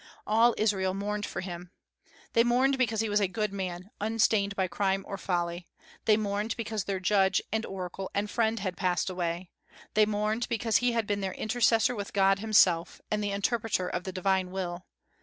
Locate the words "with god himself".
11.95-12.99